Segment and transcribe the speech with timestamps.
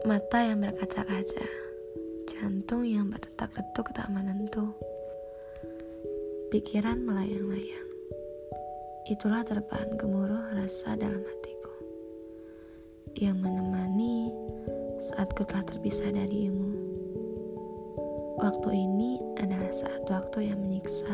[0.00, 1.44] Mata yang berkaca-kaca,
[2.24, 4.72] jantung yang berdetak-detuk tak menentu,
[6.48, 7.90] pikiran melayang-layang.
[9.12, 11.74] Itulah terpaan gemuruh rasa dalam hatiku
[13.20, 14.32] yang menemani
[15.04, 16.72] saat ku telah terpisah darimu.
[18.40, 21.12] Waktu ini adalah saat waktu yang menyiksa,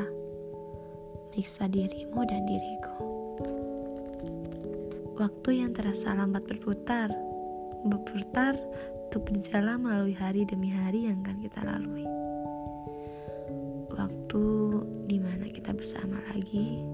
[1.34, 2.96] menyiksa dirimu dan diriku.
[5.18, 7.10] Waktu yang terasa lambat berputar,
[7.84, 8.56] berputar
[9.06, 12.06] untuk berjalan melalui hari demi hari yang akan kita lalui.
[13.96, 14.44] Waktu
[15.08, 16.84] di mana kita bersama lagi,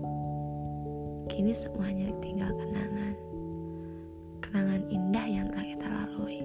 [1.33, 3.15] kini semuanya tinggal kenangan.
[4.43, 6.39] Kenangan indah yang telah kita lalui.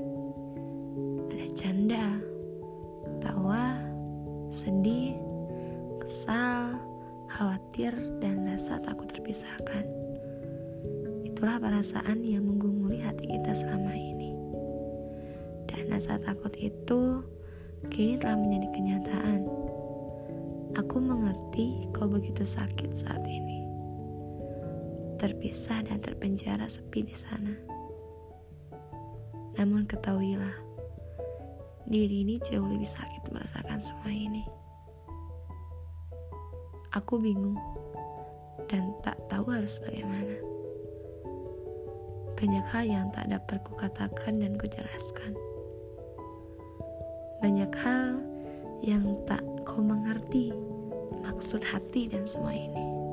[1.30, 2.08] Ada canda,
[3.22, 3.78] tawa,
[4.50, 5.14] sedih,
[6.02, 6.80] kesal,
[7.30, 7.94] khawatir,
[8.24, 9.86] dan rasa takut terpisahkan.
[11.22, 14.17] Itulah perasaan yang menggumuli hati kita selama ini.
[15.88, 17.24] Rasa takut itu
[17.88, 19.42] kini telah menjadi kenyataan.
[20.76, 23.64] Aku mengerti kau begitu sakit saat ini.
[25.18, 27.56] Terpisah dan terpenjara sepi di sana.
[29.58, 30.54] Namun ketahuilah,
[31.90, 34.46] diri ini jauh lebih sakit merasakan semua ini.
[36.94, 37.58] Aku bingung
[38.70, 40.38] dan tak tahu harus bagaimana.
[42.38, 45.34] Banyak hal yang tak dapat kukatakan dan kujelaskan.
[47.38, 48.18] Banyak hal
[48.82, 50.54] yang tak kau mengerti
[51.22, 53.07] maksud hati dan semua ini.